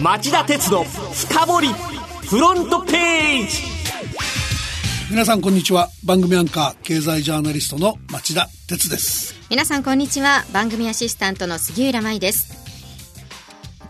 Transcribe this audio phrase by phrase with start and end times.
[0.00, 1.68] 町田鉄の深掘り
[2.28, 3.62] フロントページ。
[5.10, 5.88] 皆さんこんにちは。
[6.04, 9.34] 番組アンカー経済ジャーナリストの町田鉄です。
[9.50, 10.44] 皆さんこんにちは。
[10.52, 12.68] 番組アシスタントの杉浦舞です。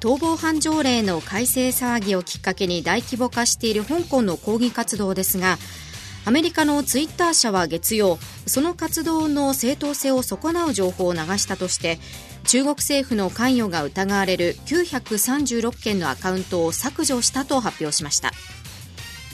[0.00, 5.58] 逃亡犯条例の改正騒ぎをきっかけに大規模化している香港の抗議活動ですが
[6.24, 11.98] アメリカのツイッター社は月曜その活動の正当性を損なう情報を流したとして
[12.48, 18.32] 中国政府の関与が疑われる936件のアカウントを削除したと発表しました。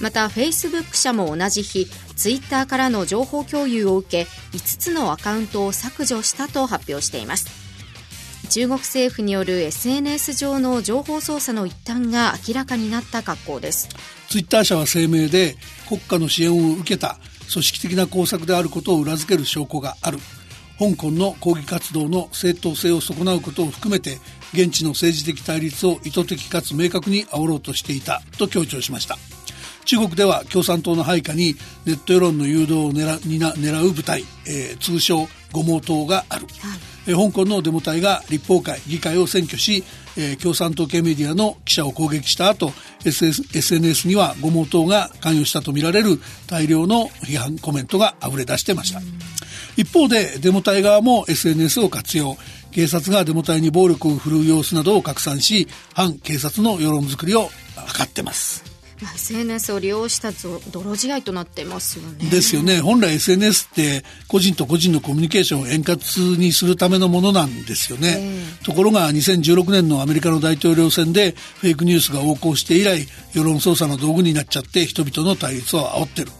[0.01, 7.47] またフェイスブック社も同じ日ツイッターからの情報共有を受け5つのアカウントを削除したと発表しています。
[8.51, 13.91] 中国政府による SNS 上の情報操作の一端が明らかになった格好です。
[14.29, 15.55] ツイッター社は声明で
[15.89, 17.19] 国家の支援を受けた
[17.53, 20.19] 組織的な工作であることを裏付ける証拠がある。
[20.79, 24.19] 香港の抗議活動の正当性を損なうことを含めて
[24.53, 29.17] 現地の政治的対立を意図的かつ明確に煽ろうとしていたと強調しました。
[29.85, 39.85] 中国では共産党の配下にネット世論の誘導を狙狙う部隊、えー、通称五毛党がある、はい、えー、香港のデモ隊が立法会議会を占拠し、
[40.17, 42.73] えー、共産党系メディアの記者を攻撃した後
[43.05, 49.01] SNS には五毛党が関与したとみられる大量の批判コメントが溢れ出してました
[49.77, 52.37] 一方でデモ隊側も SNS を活用
[52.71, 57.49] 警察がデモ隊に暴力を振るう様子などを拡散し反警察の世論づくりを
[57.87, 60.31] 図ってますまあ、SNS を利用した
[60.71, 62.31] 泥仕合となってますよね。
[62.31, 62.81] ですよね。
[62.81, 65.99] 本来 SNS って個人と個人のコミュニケーションを円滑
[66.39, 68.17] にするためのものなんですよね。
[68.19, 76.31] えー、ところが2016年のアメリカの大統領選でフェイクニュースが横行して以来世論操作の道具になっちゃって人々の対立を煽ってる。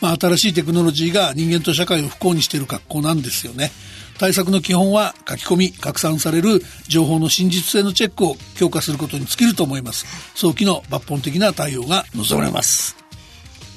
[0.00, 3.70] まあ、新しいテクノロジーが人間と社会を不幸にしている格好なんですよね。
[4.18, 10.04] 対策の基本は書き込み拡散される情報の真実性のチェックを強化することに尽きると思います。
[10.34, 12.96] 早期の抜本的な対応が望まれます。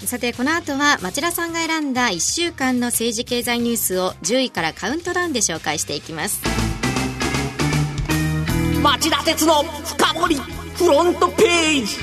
[0.06, 6.41] さてこの後は町田さんが選んだ1週間の政治経済ニュースを10位からカウントダウンで紹介していきます。
[8.81, 11.96] 町田鉄の深掘りフロントページ。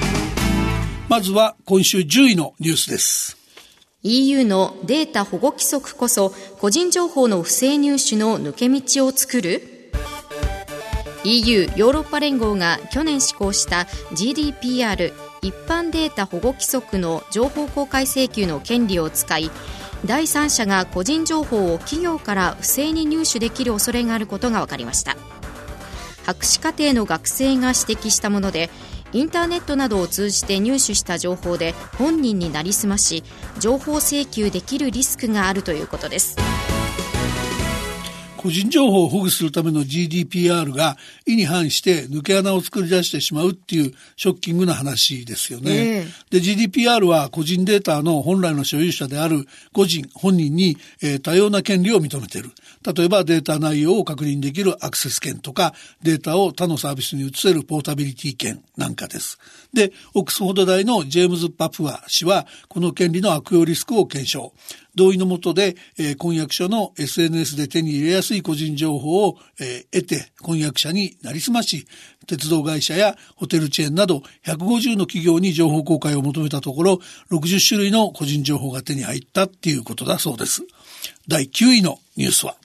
[1.11, 3.40] まずは今週10位のニュースです
[4.03, 9.93] EU のデータ保護規則こそ個人情報の不正入手の抜け道を作る
[11.23, 15.13] ？EU ヨーロッパ連合が去年施行した GDPR
[15.43, 19.51] 一般データ保護規則の情報公開請求の権利を使い
[20.07, 25.19] 第三者が個人情報を企業から不正に入手できる恐れがあることが分かりました。
[26.25, 28.71] 博士課程の学生が指摘したもので
[29.13, 33.25] インターネットなどを通じて入手した情報で本人になりすまし
[33.59, 36.37] 情報請求できるリスクがあるということです。
[38.41, 40.97] 個人情報を保護するための GDPR が
[41.27, 45.99] 意に反して抜け穴を作り出してしまうっていうショッキングな話ですよね。
[45.99, 52.51] えー、で GDPR は個人データの本来の所有者である個人本人に、えー、多様な権利を認めている。
[52.83, 59.39] 例えばデータ内容を確認できるアクセス権とかデータを他のサービスに移せるポータビリティ権なんかです。
[59.75, 64.55] で、オックスフォード大のジェームズ・パプア氏はこの権利の悪用リスクを検証。
[64.95, 71.87] 同意のもとで、えー、婚約者の SNS で手に入れやすい個人情報を、えー、得て婚約者になりすまし、
[72.27, 80.63] 鉄道会社やホテルチェーンなど150の企業に情報公開を求めたところ、60種類の個人情報が手に入ったっていうことだそうです。
[81.29, 82.57] 第9位のニュースは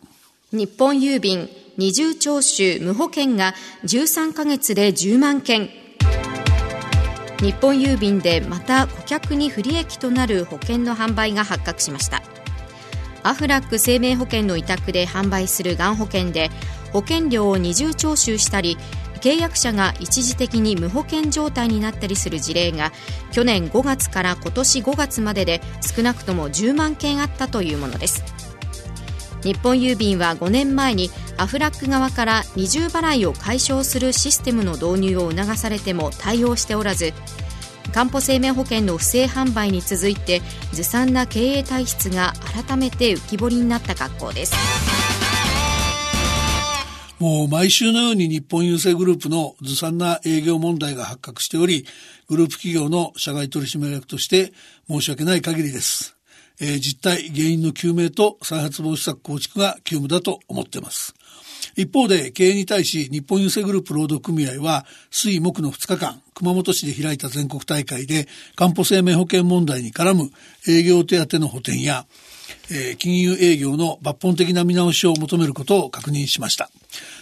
[0.52, 3.54] 日本郵便二重徴収無保険が
[3.84, 5.70] 13ヶ月で10万件
[7.42, 12.24] 日本郵便でまた顧客に不利益となる保険の販売が発覚しました。
[13.24, 16.52] アフラック生命保険の委託で販売するがん保険で
[16.94, 18.78] 保険料を二重徴収したり
[19.20, 22.92] 契約者が一時的に無保険状態になったりする事例が
[23.32, 28.24] 去年5月から今年5月までで少なくとも10万件あったというものです。
[29.42, 37.14] 日本郵便は5年前にアフラック側から二重払いを解消するシステムの導入を促されても対応しておらず
[37.94, 40.42] かんぽ生命保険の不正販売に続いて
[40.74, 42.34] ずさんな経営体質が
[42.68, 44.54] 改めて浮き彫りになった格好です。
[47.20, 51.86] もう毎週のように日本郵政グループのずさんな営業問題が発覚しており
[52.28, 54.52] グループ企業の社外取締役として
[54.90, 56.15] 申し訳ない限りです。
[56.60, 61.16] えー、実態、原因の究明と再発防止策構築が急務だと思っています。
[61.76, 70.32] 一方で経営に対し日本郵政グループ労働組合は水木の2日間熊本市で開いた全国大会でかんぽ生命保険問題に絡む
[70.68, 72.06] 営業手当の補填や
[72.70, 76.70] え、金融営業の抜本的な見直しを求めることを確認しました。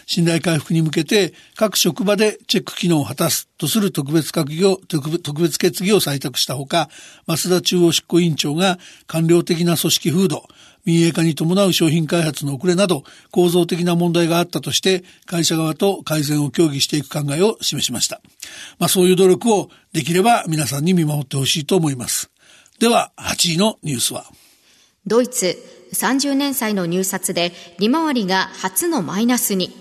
[0.06, 6.90] 信頼回復に向けて各職場でチェック機能を果たすとする特別閣議を、特別決議を採択したほか、
[7.28, 10.44] 増田中央執行委員長が官僚的な組織風土、
[10.86, 18.22] 民営化に伴う商品開発の遅れなど構造的な問題があったとして会社側と改善を協議していく考えを示しました。
[18.80, 22.30] まあそういう努力をできれば皆さんに見守ってほしいと思います。
[22.80, 24.26] では8位のニュースは
[25.06, 25.58] ドイツ
[25.94, 29.72] 30年債の入札で利回りが初のマイナスに。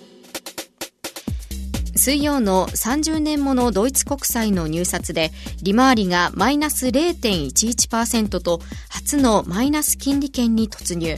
[1.94, 5.30] 水曜の30年ものドイツ国債の入札で
[5.62, 11.16] 利回りがマイナス0.11%と初のマイナス金利圏に突入。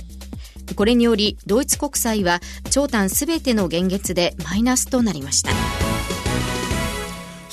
[0.77, 2.41] これによりドイツ国債は
[2.71, 5.94] 長短すべての現月でマイナスとなりました。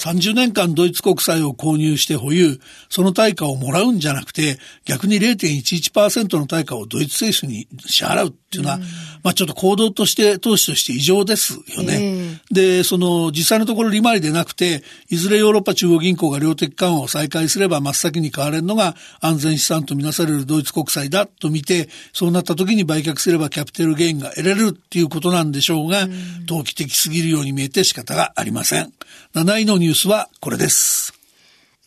[0.01, 2.59] 30年間ドイツ国債を購入して保有、
[2.89, 8.83] その対価をもらうんじゃなくて、逆に0.11%の対価をドイツ政府に支払うっていうのは、うん、
[9.23, 12.39] まあちょっと行動として、投資として異常ですよね。
[12.49, 28.91] えー、で、その実際のところ利回りでなくて、いずれヨーロッパ中央銀行が量的緩和を再開すれば真っ先に買われるのが安全資産とみなされるドイツ国債だと見て、そうなった時に売却すればキャピタルゲインが得られるっていうことなんでしょうが、うん、投機的すぎるように見えて仕方がありません。
[29.35, 31.13] 7位のニュースはこれです。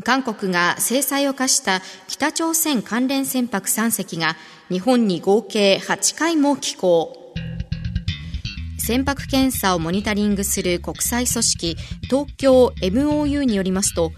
[0.03, 4.37] 韓国が制裁を科した北朝鮮関連船舶3隻が
[4.69, 7.24] 日本に合計8回も寄港。
[8.87, 14.13] 船舶検査をモニタリングする国際組織東京 MOU によりますと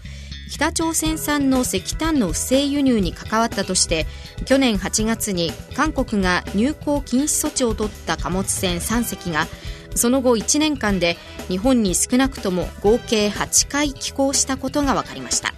[0.51, 4.05] 北朝鮮産の石炭の不正輸入に関わったとして
[4.43, 9.47] 去年8月に韓国が入港禁止措置を取った貨物船3隻が
[9.95, 11.15] その後1年間で
[11.47, 15.53] 日本に少なくとも合計8回寄港したことが分かりました。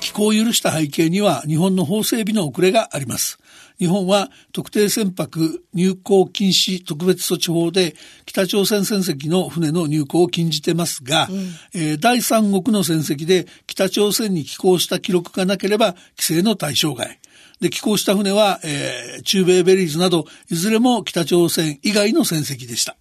[0.00, 3.38] 寄港を許した背景には日本の法整備の遅れがあります。
[3.78, 7.94] 日本は特定船舶入港禁止特別措置法で
[8.24, 11.38] 北朝鮮船籍の船の入港を禁じてますが、うん、
[11.74, 17.18] えー、第三国の船籍で北朝鮮に寄港した記録がなければ規制の対象外。
[17.60, 22.96] で、寄港した船は、えー、中米ベリーズなど、いずれも北朝鮮以外の船籍でした。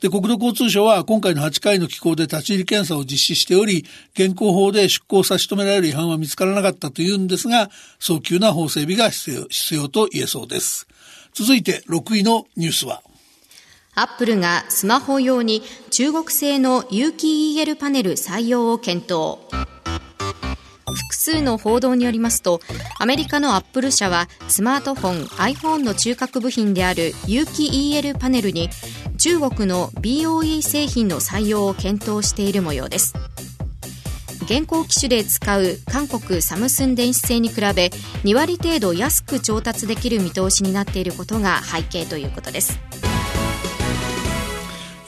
[0.00, 3.84] で、国土交通省は今回の8回の寄港で立ち入り検査を実施しており、
[4.14, 10.86] 現行法で出港差し止められる違反は見つからなかったというんですが、早急な法整備が必要必要と言えそうです。
[11.32, 13.02] 続いて6位のニュースは、
[13.94, 19.38] アップルがスマホ用に中国製の有機 EL パネル採用を検討。
[21.26, 22.60] 複数の報道によりますと
[23.00, 28.70] アメリカのアップル社はスマートフォン iPhone の中核部品である有機 EL パネルに
[29.18, 33.14] 中国の BOE 製品の採用を検討している模様です。
[34.42, 37.90] 現行機種で使う韓国サムスン電子製に比べ
[38.22, 42.78] 2割程度安く調達できる見通しになっていることが背景ということです。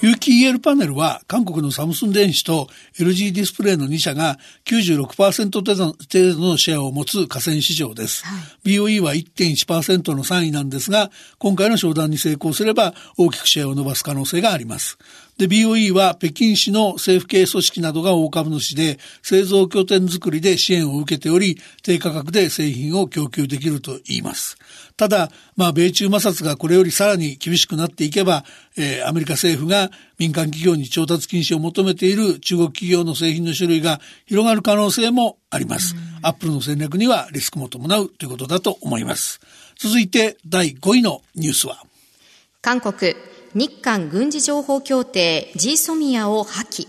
[0.00, 2.68] 有機 EL パネルは韓国のサムスン電子と
[3.00, 8.24] LG ディスプレイの2社が96%程度のシェアを持つ河川市場です。
[8.24, 14.98] はい、BOE は1.1%の3位なんですが、今回の商談に成功すれば大きくシェアを伸ばす可能性があります。
[15.38, 24.58] で、BOE は北京市の政府系組織などが大株主で、製造拠点づくりで支援を受けており、低価格で製品を供給できると言います。
[24.96, 28.44] ただ、まあ、米中摩擦がこれよりさらに厳しくなっていけば、
[28.76, 35.94] えー、アメリカ政府が民間企業に調達禁止を求めている中国企業の製品の種類が広がる可能性もあります。
[36.20, 39.40] アップルの戦略にはリスクも伴うということだと思います。
[39.76, 41.84] 続いて第5位のニュースは
[42.60, 43.14] 韓国
[43.54, 46.86] 日韓軍事情報協定 G ソミアを破棄。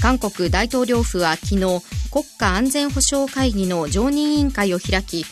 [0.00, 5.24] 韓国大統領府は昨日国家安全保障会議の常任委員会を開き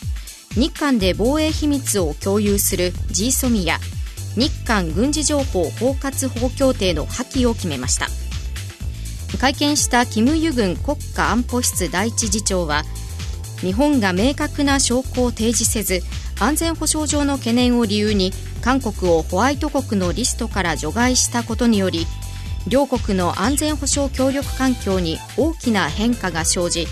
[0.51, 3.79] 日韓で防衛秘密を共有する G ソミア
[4.37, 8.07] 日韓軍事情報包括法協定の破棄を決めました。
[9.39, 12.83] 会見したキム・ユグン国家安保室第一次長は
[13.61, 16.01] 日本が明確な証拠を提示せず
[16.39, 18.31] 安全保障上の懸念を理由に
[18.61, 22.05] 韓国をホワイト国のリストから除外したことにより
[22.67, 26.85] 両国の安全保障協力環境に大きな変化が生じ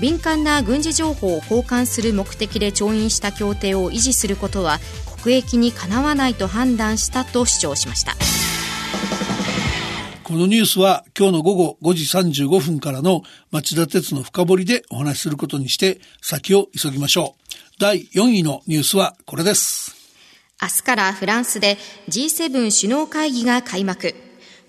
[0.00, 4.78] 敏感な軍事情報を交換する目的で調印した協定を維持することは
[5.22, 8.14] 国益にかなわないと判断したと主張しました。
[10.24, 17.54] このニュースは今日の午後5時35分からの町田鉄の深掘りでお話しすることにして先を急ぎましょう。
[17.78, 20.03] 第4位のニュースはこれです。
[20.64, 21.76] 明日からフランスで
[22.08, 24.14] G7 首脳会議が開幕。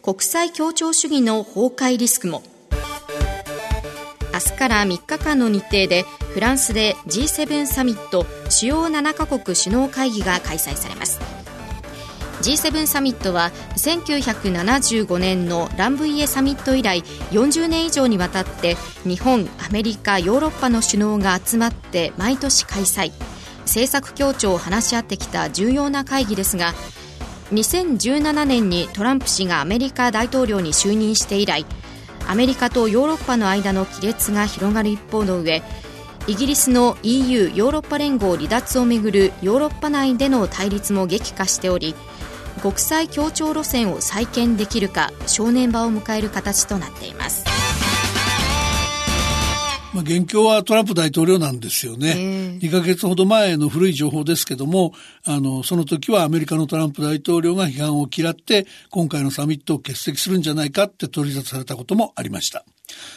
[0.02, 2.44] 国際協調主義の崩壊リスクも。
[4.34, 11.18] 明日から3日間の日程でフランスで G7 サミット主要7カ国首脳会議が開催されます。
[12.42, 18.76] G7 サミットは1975年のランブイエサミット以来40年以上にわたって
[19.06, 23.14] 日本、アメリカ、ヨーロッパの首脳が集まって毎年開催。
[23.66, 26.74] 政策協調を話し合ってきた重要な会議ですが
[27.52, 31.66] 2017年にトランプ氏がアメリカ大統領に就任して以来
[32.28, 35.62] アメリカとヨーロッパの間の亀裂が広がる一方の上
[36.28, 41.94] イギリスの EU= ヨーロッパ連合離脱をめぐるヨーロッパ内での対立も激化しており
[42.62, 47.45] 国際協調路線を再建できるか正念場を迎える形となっています。
[49.96, 52.58] まあ、現況はトランプ大統領なんですよね。
[52.62, 62.66] 2ヶ月ほど前の古い情報ですけども、あの、その時はアメリカのトランプ大統領が批判を嫌って、今回のサミットを欠席するんじゃないかって取り沙汰されたこともありました。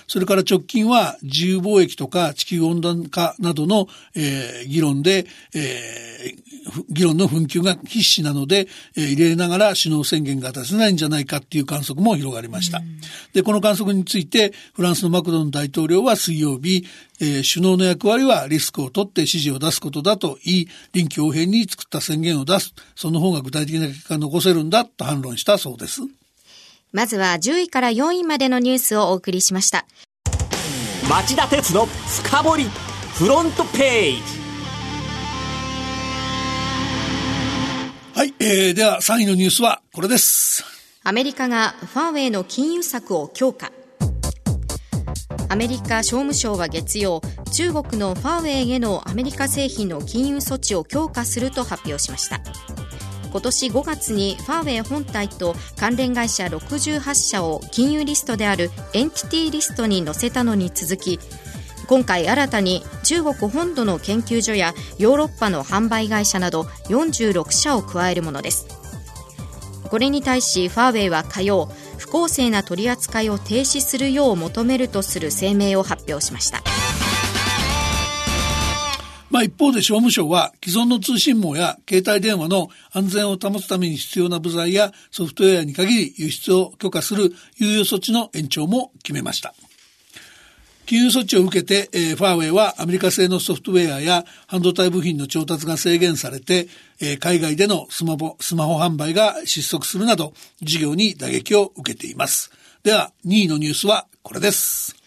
[0.06, 12.80] それから直近は自由貿易とか地球温暖化などの、えー、議論で、えー、議論の紛糾が必至なので、えー、入れながら首脳宣言が出せないんじゃないかっていう観測も広がりました。
[13.32, 16.86] で、この観測についてフランスのマクロン大統領は水曜日、
[17.20, 22.74] えー、首脳の役割はリスクを取って指示を出すことだと言い、臨機応変に作った宣言を出す。
[22.96, 26.02] その方が具体的な結果を残せるんだと反論したそうです。
[26.92, 29.86] まずは10位から4位までのニュースをお送りしました。
[31.08, 32.64] 町田鉄の深掘り
[33.14, 34.38] フロントページ
[38.14, 40.64] はい、えー、では3位のニュースはこれです。
[41.04, 43.72] アメリカがファーウェイの金融策を強化。
[45.48, 52.40] アメリカ商務省は月曜、中国のファーウェイへのアメリカ製品の金融措置を強化すると発表しました。
[53.30, 61.20] 今年5月にファーウェイ本体と関連会社68社を金融リストであるエンティティリストに載せたのに続き
[61.88, 68.66] 今回新たに中国本土の研究所やヨーロッパの販売会社など46社を加えるものです。
[69.88, 76.77] これに対しファーウェイは火曜不公正な取り扱いを停止するよう求めるとする声明を発表しました。
[79.30, 89.54] まあ一方で商務省は既存の通信網や携帯電話の安全を保つために必要な部材やソフトウェアに限り輸出を許可する猶予措置の延長も決めました。
[90.86, 96.66] 金融措置を受けて、えー、ファーウェイはアメリカ製のソフトウェアや半導体部品の調達が制限されて、
[96.98, 100.32] えー、海外でのスマホスマホ販売が失速するなど
[100.62, 102.50] 事業に打撃を受けています。
[102.84, 104.97] では2位のニュースはこれです。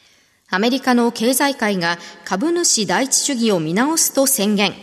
[0.53, 4.73] アメリカの経済界が株主第一主義を見直すと宣言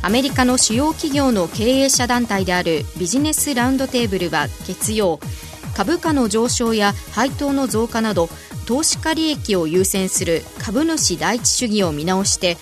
[0.00, 5.20] アメリカの主要企業の経営者団体であるビジネスラウンドテーブルは月曜
[5.76, 8.30] 株価の上昇や配当の増加など
[8.66, 12.56] 投資家利益を優先する株主第一主義を見直して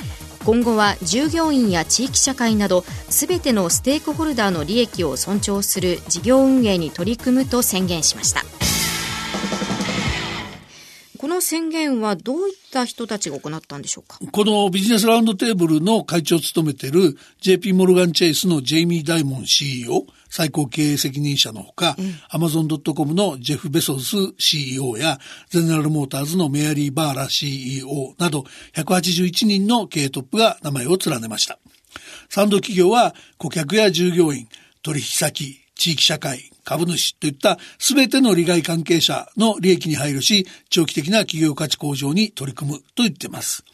[0.45, 8.43] 今後は従業員や地域社会などすべてのステークホルダーの利益を尊重する事業運営に取り組むと宣言しました。
[11.35, 14.21] この宣言はどういった人たちが行ったんでしょうか？
[14.31, 21.97] このビジネスラウンドテーブルの会長を務めている JP モルガン・チェイスのジェイミー・ダイモン CEO、最高経営責任者のほか、
[22.29, 25.19] アマゾン・ドット・コムのジェフ・ベソス CEO や、
[25.51, 28.45] ゼネラル・モーターズのメアリー・バーラ CEO など、
[28.77, 31.59] 181人の経営トップが名前を連ねました。
[32.29, 34.47] サンド企業は顧客や従業員、
[34.85, 43.65] 取引先、地域社会、株主といった全ての利害関係者の利益に配慮し、長期的な企業価値向上に取り組むと言っています。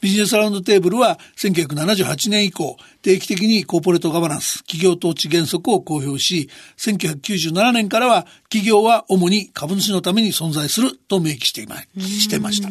[0.00, 12.68] ビジネスラウンドテーブルは1978年以降、定期的にコーポレートガバナンス、企業統治原則を公表し、1997年からは企業は主に株主のために存在すると明記していましてました。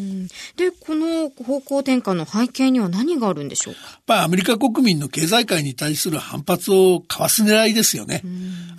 [0.56, 3.80] で、この方向転換の背景には何があるんでしょうか？
[3.82, 8.24] やっぱりアメリカ国民の経済界に対する反発をかわす狙いですよね。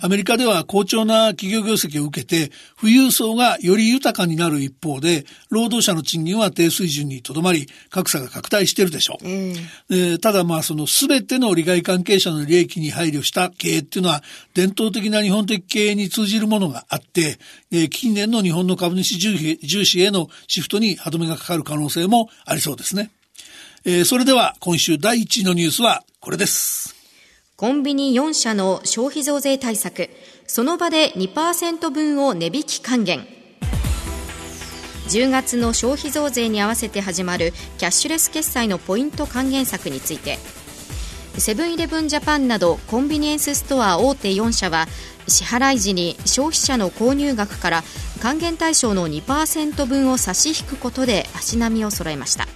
[0.01, 9.27] アメリカでは好調な企業業績を受けて、富裕層がより豊かになる一方で、労働者の賃金は低水準にとどまり、格差が拡大してるでしょう。
[9.27, 17.39] えー、ただまあその全ての利害関係者の利益に配慮した経営っていうのは伝統的な日本的経営に通じるものがあって、
[17.71, 23.11] えー、近年の日本の株主重視へのシフトに歯止めがかかる可能性もありそうですね。
[23.85, 26.95] えー、それでは今週第1位のニュースはこれです。
[27.55, 30.09] コンビニ4社の消費増税対策、
[30.51, 33.27] その場で2%分を値引き還元。
[35.09, 40.37] 10月の消費増税に合わせて始まるキャッシュレス決済のポイント還元策について
[41.37, 44.87] セブンイレブン・ジャパンなどコンビニエンスストア大手4社は
[45.27, 47.83] 支払い時に消費者の購入額から
[48.21, 52.47] 還元対象の2%分を差し引くことで足並みを揃えました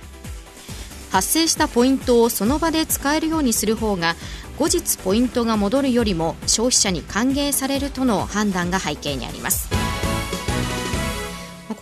[1.14, 4.16] 発生したポイントをその場で使えるようにする方が
[4.58, 9.83] 後日ポイントが戻るよりも消費者に歓迎されるとの判断が背景にあります。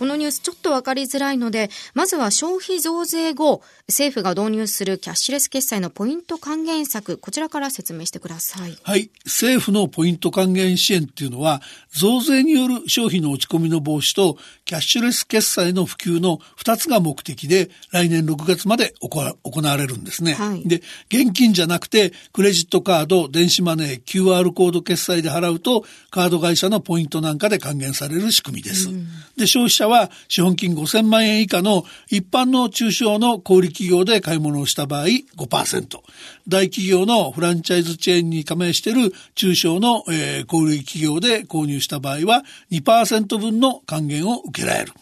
[0.02, 8.76] このニュースちょっと分かりづらいのでまずは消費増税後政府が導入するキャッシュレス決済のポイント還元策こちらから説明してください。
[8.82, 9.10] はい。
[9.26, 19.20] 政府のポイント還元支援っていうのは増税による消費の落ち込みの防止とキャッシュレス決済の普及の2つが目的で来年6月まで行
[19.60, 20.76] われるんですね、はい、で
[21.08, 29.06] 現金じゃなくてクレジットカード電子マネー QR コード決済で払うとカード会社のポイントなんかで還元される仕組みです、うん、
[29.36, 35.06] で消費者は資本金5000万円以下の一般の中小の小売企業で買い物をした場合
[35.36, 36.00] 5%、
[36.48, 44.92] 大企業のフランチャイズチェーンに加盟している中小の、えー、小売企業で購入した場合は2%分の還元を受けられる。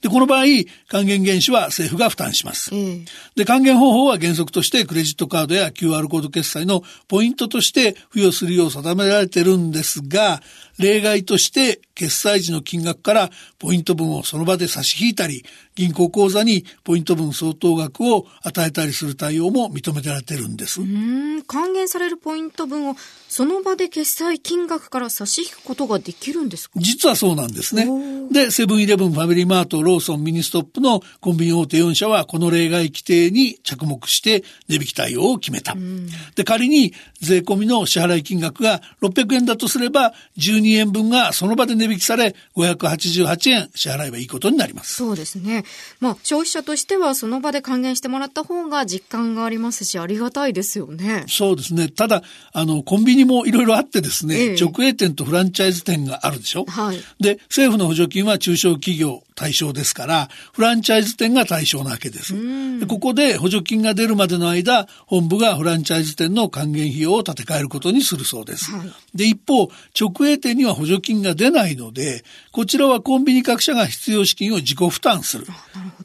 [0.00, 0.44] で、この場合、
[0.88, 2.74] 還元原資は政府が負担します。
[2.74, 3.04] うん、
[3.34, 10.40] で、還元方法は原則としてクレジットカードや QR コード決済のポイントとして付与するよう定められてるんですが、
[10.78, 15.44] 例外として決済時の金額からポイント分をその場で差し引いたり、
[15.74, 20.80] 銀行口座にポイント分相当額を与えたりする対応も認められてるんです。
[20.80, 22.96] うん還元されるポイント分を
[23.28, 26.78] その場で決済金額から差し引くことができるんですか？
[26.80, 27.86] 実はそうなんですね。
[28.30, 35.74] で、セブンイレブン、ファミリーマート、ローソン、ミニストップのコンビニ大手4社はこの例外規定に着目して値引き対応を決めた。
[36.36, 44.94] で、仮に税込みの支払い金額が600円だとすれば12円分がその場で値引きされ588円支払えばいいことになります。
[44.94, 45.64] そうですね。
[46.00, 51.24] まあ消費者としてはその場で還元してもらった方が実感がありますしありがたいですよね。
[51.28, 51.88] そうですね。
[51.88, 52.22] ただ、
[52.52, 56.64] あの、コンビニもいろいろあってですね、ええ、直営店とフランチャイズ店があるでしょ？
[56.66, 56.98] はい。
[57.20, 62.34] で、政府の補助金は中小企業対象ですから、フランチャイズ店が対象なわけです。
[62.80, 68.72] でここで補助金が出るまでの間、本部がフランチャイズ店の還元費用を立て替えることにするそうです。
[68.72, 72.22] はい、で、一方、直営店には補助金が出ないので、
[72.52, 75.46] こちらはコンビニ各社が必要資金を自己負担する。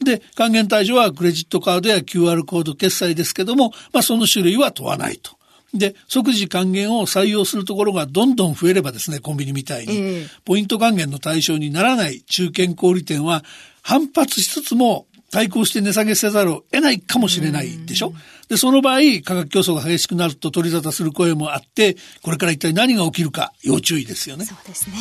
[0.02, 5.36] で、還元対象はクレジットカードや QR コード決済ですけども、まあその種類は問わないと。
[5.74, 13.44] で、即時還元を採用するところがどんどん増えればですね、コンビニみたいに、えー、ポイント還元の対象にならない中堅小売店は
[13.82, 18.14] 反発しつつも対抗して値下げせざるを得ないかもしれないでしょ？
[18.48, 24.44] で、その場合、価格競争が激しくなると取り沙汰する声もあって、これから一体何が起きるか要注意ですよね。
[24.44, 24.96] そうですね。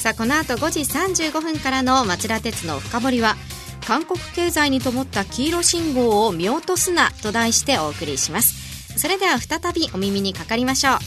[0.00, 3.36] さあ、この後5時35分からの町田鉄の深掘りは、
[3.86, 8.98] 韓国経済に灯った黄色信号を見落とすなと題してお送りします。
[8.98, 10.98] それでは再びお耳にかかりましょう。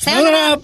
[0.00, 0.60] さようなら